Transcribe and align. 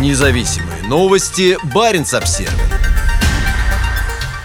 Независимые 0.00 0.82
новости. 0.88 1.56
Барин 1.72 2.04
обсерва 2.12 2.52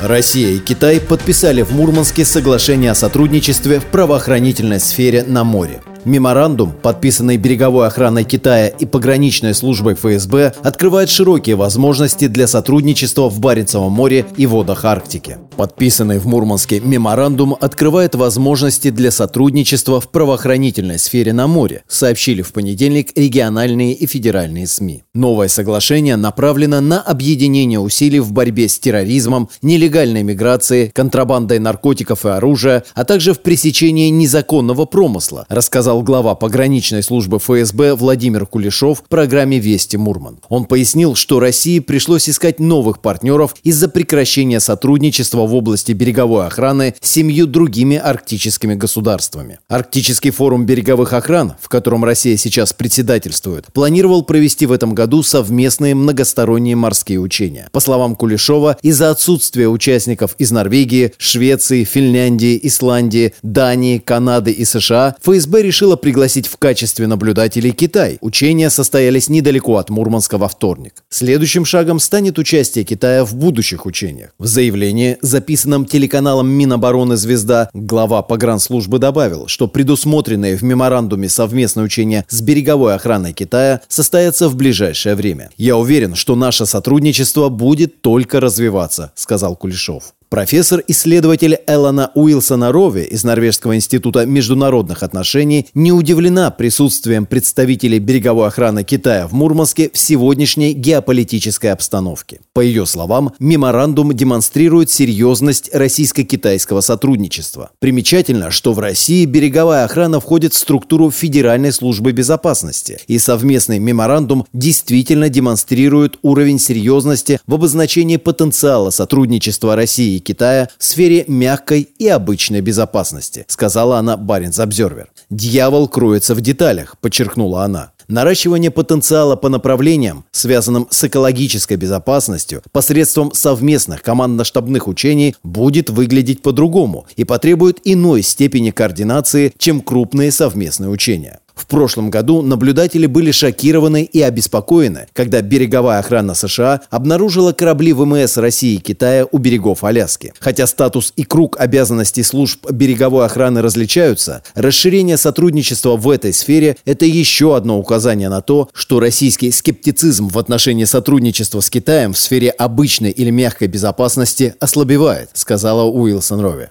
Россия 0.00 0.50
и 0.50 0.58
Китай 0.58 1.00
подписали 1.00 1.62
в 1.62 1.72
Мурманске 1.72 2.24
соглашение 2.24 2.92
о 2.92 2.94
сотрудничестве 2.94 3.80
в 3.80 3.86
правоохранительной 3.86 4.78
сфере 4.78 5.24
на 5.24 5.42
море. 5.42 5.82
Меморандум, 6.04 6.72
подписанный 6.72 7.36
береговой 7.36 7.86
охраной 7.86 8.24
Китая 8.24 8.66
и 8.66 8.86
пограничной 8.86 9.54
службой 9.54 9.94
ФСБ, 9.94 10.52
открывает 10.62 11.08
широкие 11.08 11.54
возможности 11.54 12.26
для 12.26 12.48
сотрудничества 12.48 13.30
в 13.30 13.38
Баренцевом 13.38 13.92
море 13.92 14.26
и 14.36 14.46
водах 14.46 14.84
Арктики. 14.84 15.38
Подписанный 15.56 16.18
в 16.18 16.26
Мурманске 16.26 16.80
меморандум 16.80 17.56
открывает 17.60 18.16
возможности 18.16 18.90
для 18.90 19.12
сотрудничества 19.12 20.00
в 20.00 20.10
правоохранительной 20.10 20.98
сфере 20.98 21.32
на 21.32 21.46
море, 21.46 21.84
сообщили 21.86 22.42
в 22.42 22.52
понедельник 22.52 23.10
региональные 23.16 23.94
и 23.94 24.06
федеральные 24.06 24.66
СМИ. 24.66 25.04
Новое 25.14 25.46
соглашение 25.46 26.16
направлено 26.16 26.80
на 26.80 27.00
объединение 27.00 27.78
усилий 27.78 28.18
в 28.18 28.32
борьбе 28.32 28.68
с 28.68 28.78
терроризмом, 28.78 29.50
нелегальной 29.60 30.24
миграцией, 30.24 30.90
контрабандой 30.90 31.60
наркотиков 31.60 32.26
и 32.26 32.30
оружия, 32.30 32.84
а 32.94 33.04
также 33.04 33.34
в 33.34 33.40
пресечении 33.40 34.08
незаконного 34.08 34.84
промысла, 34.84 35.46
рассказал 35.48 35.91
сказал 35.92 36.04
глава 36.04 36.34
пограничной 36.34 37.02
службы 37.02 37.38
ФСБ 37.38 37.96
Владимир 37.96 38.46
Кулешов 38.46 39.00
в 39.00 39.08
программе 39.08 39.58
«Вести 39.58 39.98
Мурман». 39.98 40.38
Он 40.48 40.64
пояснил, 40.64 41.14
что 41.14 41.38
России 41.38 41.80
пришлось 41.80 42.30
искать 42.30 42.58
новых 42.60 43.02
партнеров 43.02 43.54
из-за 43.62 43.88
прекращения 43.88 44.58
сотрудничества 44.58 45.46
в 45.46 45.54
области 45.54 45.92
береговой 45.92 46.46
охраны 46.46 46.94
с 46.98 47.10
семью 47.10 47.46
другими 47.46 47.98
арктическими 47.98 48.74
государствами. 48.74 49.58
Арктический 49.68 50.30
форум 50.30 50.64
береговых 50.64 51.12
охран, 51.12 51.56
в 51.60 51.68
котором 51.68 52.04
Россия 52.04 52.38
сейчас 52.38 52.72
председательствует, 52.72 53.66
планировал 53.74 54.22
провести 54.22 54.64
в 54.64 54.72
этом 54.72 54.94
году 54.94 55.22
совместные 55.22 55.94
многосторонние 55.94 56.74
морские 56.74 57.20
учения. 57.20 57.68
По 57.70 57.80
словам 57.80 58.16
Кулешова, 58.16 58.78
из-за 58.80 59.10
отсутствия 59.10 59.68
участников 59.68 60.36
из 60.38 60.52
Норвегии, 60.52 61.12
Швеции, 61.18 61.84
Финляндии, 61.84 62.58
Исландии, 62.62 63.34
Дании, 63.42 63.98
Канады 63.98 64.52
и 64.52 64.64
США, 64.64 65.16
ФСБ 65.20 65.62
решил 65.62 65.81
решила 65.82 65.96
пригласить 65.96 66.46
в 66.46 66.58
качестве 66.58 67.08
наблюдателей 67.08 67.72
Китай. 67.72 68.18
Учения 68.20 68.70
состоялись 68.70 69.28
недалеко 69.28 69.78
от 69.78 69.90
Мурманска 69.90 70.38
во 70.38 70.46
вторник. 70.46 71.02
Следующим 71.10 71.64
шагом 71.64 71.98
станет 71.98 72.38
участие 72.38 72.84
Китая 72.84 73.24
в 73.24 73.34
будущих 73.34 73.84
учениях. 73.84 74.30
В 74.38 74.46
заявлении, 74.46 75.18
записанном 75.22 75.86
телеканалом 75.86 76.48
Минобороны 76.48 77.16
«Звезда», 77.16 77.68
глава 77.74 78.22
погранслужбы 78.22 79.00
добавил, 79.00 79.48
что 79.48 79.66
предусмотренные 79.66 80.56
в 80.56 80.62
меморандуме 80.62 81.28
совместные 81.28 81.84
учения 81.84 82.24
с 82.28 82.40
береговой 82.42 82.94
охраной 82.94 83.32
Китая 83.32 83.80
состоятся 83.88 84.48
в 84.48 84.54
ближайшее 84.54 85.16
время. 85.16 85.50
«Я 85.56 85.76
уверен, 85.76 86.14
что 86.14 86.36
наше 86.36 86.64
сотрудничество 86.64 87.48
будет 87.48 88.02
только 88.02 88.38
развиваться»,— 88.38 89.10
сказал 89.16 89.56
Кулешов. 89.56 90.14
Профессор-исследователь 90.32 91.58
Эллана 91.66 92.10
Уилсона 92.14 92.72
Рови 92.72 93.02
из 93.02 93.22
Норвежского 93.22 93.76
института 93.76 94.24
международных 94.24 95.02
отношений 95.02 95.66
не 95.74 95.92
удивлена 95.92 96.50
присутствием 96.50 97.26
представителей 97.26 97.98
береговой 97.98 98.48
охраны 98.48 98.82
Китая 98.82 99.28
в 99.28 99.34
Мурманске 99.34 99.90
в 99.92 99.98
сегодняшней 99.98 100.72
геополитической 100.72 101.66
обстановке. 101.66 102.40
По 102.54 102.60
ее 102.60 102.86
словам, 102.86 103.34
меморандум 103.40 104.14
демонстрирует 104.14 104.88
серьезность 104.88 105.68
российско-китайского 105.74 106.80
сотрудничества. 106.80 107.70
Примечательно, 107.78 108.50
что 108.50 108.72
в 108.72 108.78
России 108.78 109.26
береговая 109.26 109.84
охрана 109.84 110.18
входит 110.18 110.54
в 110.54 110.56
структуру 110.56 111.10
Федеральной 111.10 111.72
службы 111.72 112.12
безопасности, 112.12 113.00
и 113.06 113.18
совместный 113.18 113.78
меморандум 113.78 114.46
действительно 114.54 115.28
демонстрирует 115.28 116.18
уровень 116.22 116.58
серьезности 116.58 117.38
в 117.46 117.52
обозначении 117.52 118.16
потенциала 118.16 118.88
сотрудничества 118.88 119.76
России 119.76 120.16
и 120.16 120.21
Китая 120.22 120.68
в 120.78 120.84
сфере 120.84 121.24
мягкой 121.28 121.88
и 121.98 122.08
обычной 122.08 122.62
безопасности, 122.62 123.44
сказала 123.48 123.98
она 123.98 124.16
Баренц 124.16 124.58
Обзервер. 124.58 125.10
«Дьявол 125.28 125.88
кроется 125.88 126.34
в 126.34 126.40
деталях», 126.40 126.96
подчеркнула 127.00 127.64
она. 127.64 127.92
Наращивание 128.08 128.70
потенциала 128.70 129.36
по 129.36 129.48
направлениям, 129.48 130.24
связанным 130.32 130.86
с 130.90 131.04
экологической 131.04 131.76
безопасностью, 131.76 132.62
посредством 132.72 133.32
совместных 133.32 134.02
командно-штабных 134.02 134.88
учений 134.88 135.34
будет 135.42 135.88
выглядеть 135.88 136.42
по-другому 136.42 137.06
и 137.16 137.24
потребует 137.24 137.80
иной 137.84 138.22
степени 138.22 138.70
координации, 138.70 139.52
чем 139.56 139.80
крупные 139.80 140.30
совместные 140.30 140.90
учения. 140.90 141.40
В 141.54 141.66
прошлом 141.66 142.10
году 142.10 142.42
наблюдатели 142.42 143.06
были 143.06 143.30
шокированы 143.30 144.02
и 144.02 144.20
обеспокоены, 144.20 145.06
когда 145.12 145.40
береговая 145.42 145.98
охрана 145.98 146.34
США 146.34 146.82
обнаружила 146.90 147.52
корабли 147.52 147.92
ВМС 147.92 148.36
России 148.36 148.74
и 148.74 148.80
Китая 148.80 149.26
у 149.30 149.38
берегов 149.38 149.84
Аляски. 149.84 150.32
Хотя 150.40 150.66
статус 150.66 151.12
и 151.16 151.24
круг 151.24 151.56
обязанностей 151.58 152.22
служб 152.22 152.70
береговой 152.70 153.26
охраны 153.26 153.62
различаются, 153.62 154.42
расширение 154.54 155.16
сотрудничества 155.16 155.96
в 155.96 156.08
этой 156.08 156.32
сфере– 156.32 156.76
это 156.84 157.04
еще 157.04 157.56
одно 157.56 157.78
указание 157.78 158.28
на 158.28 158.42
то, 158.42 158.68
что 158.72 159.00
российский 159.00 159.50
скептицизм 159.50 160.28
в 160.28 160.38
отношении 160.38 160.84
сотрудничества 160.84 161.60
с 161.60 161.70
Китаем 161.70 162.12
в 162.12 162.18
сфере 162.18 162.50
обычной 162.50 163.10
или 163.10 163.30
мягкой 163.30 163.68
безопасности 163.68 164.54
ослабевает, 164.60 165.30
сказала 165.34 165.84
Уилсон 165.90 166.40
Рови. 166.40 166.68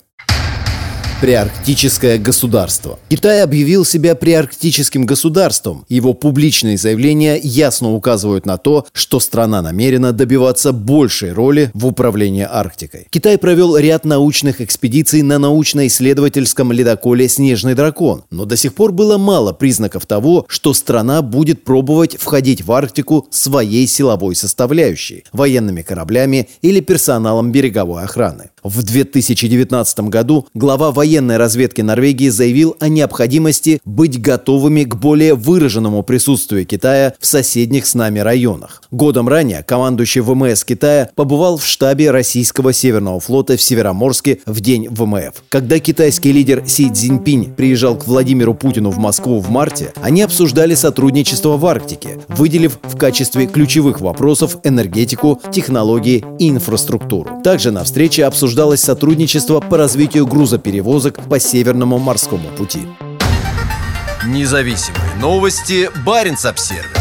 Приарктическое 1.21 2.17
государство. 2.17 2.97
Китай 3.07 3.43
объявил 3.43 3.85
себя 3.85 4.15
приарктическим 4.15 5.05
государством. 5.05 5.85
Его 5.87 6.15
публичные 6.15 6.79
заявления 6.79 7.39
ясно 7.43 7.91
указывают 7.93 8.47
на 8.47 8.57
то, 8.57 8.87
что 8.91 9.19
страна 9.19 9.61
намерена 9.61 10.13
добиваться 10.13 10.71
большей 10.73 11.31
роли 11.31 11.69
в 11.75 11.85
управлении 11.85 12.47
Арктикой. 12.49 13.05
Китай 13.11 13.37
провел 13.37 13.77
ряд 13.77 14.03
научных 14.03 14.61
экспедиций 14.61 15.21
на 15.21 15.37
научно-исследовательском 15.37 16.71
ледоколе 16.71 17.29
«Снежный 17.29 17.75
дракон», 17.75 18.23
но 18.31 18.45
до 18.45 18.57
сих 18.57 18.73
пор 18.73 18.91
было 18.91 19.19
мало 19.19 19.53
признаков 19.53 20.07
того, 20.07 20.45
что 20.47 20.73
страна 20.73 21.21
будет 21.21 21.63
пробовать 21.63 22.17
входить 22.19 22.63
в 22.63 22.71
Арктику 22.71 23.27
своей 23.29 23.85
силовой 23.85 24.35
составляющей– 24.35 25.25
военными 25.33 25.83
кораблями 25.83 26.49
или 26.63 26.79
персоналом 26.79 27.51
береговой 27.51 28.05
охраны. 28.05 28.49
В 28.63 28.83
2019 28.83 30.01
году 30.01 30.45
глава 30.53 30.91
военной 30.91 31.37
разведки 31.37 31.81
Норвегии 31.81 32.29
заявил 32.29 32.75
о 32.79 32.89
необходимости 32.89 33.81
быть 33.85 34.21
готовыми 34.21 34.83
к 34.83 34.95
более 34.95 35.33
выраженному 35.33 36.03
присутствию 36.03 36.67
Китая 36.67 37.15
в 37.19 37.25
соседних 37.25 37.87
с 37.87 37.95
нами 37.95 38.19
районах. 38.19 38.83
Годом 38.91 39.27
ранее 39.27 39.63
командующий 39.63 40.21
ВМС 40.21 40.63
Китая 40.63 41.09
побывал 41.15 41.57
в 41.57 41.65
штабе 41.65 42.11
российского 42.11 42.71
Северного 42.71 43.19
флота 43.19 43.57
в 43.57 43.61
Североморске 43.63 44.41
в 44.45 44.59
день 44.59 44.87
ВМФ. 44.89 45.43
Когда 45.49 45.79
китайский 45.79 46.31
лидер 46.31 46.63
Си 46.67 46.91
Цзиньпинь 46.91 47.55
приезжал 47.55 47.95
к 47.95 48.05
Владимиру 48.05 48.53
Путину 48.53 48.91
в 48.91 48.99
Москву 48.99 49.39
в 49.39 49.49
марте, 49.49 49.91
они 50.03 50.21
обсуждали 50.21 50.75
сотрудничество 50.75 51.57
в 51.57 51.65
Арктике, 51.65 52.19
выделив 52.27 52.77
в 52.83 52.95
качестве 52.95 53.47
ключевых 53.47 54.01
вопросов 54.01 54.57
энергетику, 54.63 55.41
технологии 55.51 56.23
и 56.37 56.49
инфраструктуру. 56.49 57.41
Также 57.43 57.71
на 57.71 57.83
встрече 57.83 58.25
обсуждали 58.25 58.50
обсуждалось 58.51 58.81
сотрудничество 58.81 59.61
по 59.61 59.77
развитию 59.77 60.27
грузоперевозок 60.27 61.21
по 61.29 61.39
Северному 61.39 61.99
морскому 61.99 62.49
пути. 62.57 62.81
Независимые 64.27 65.15
новости. 65.21 65.89
Барин 66.05 66.35
обсервис 66.43 67.00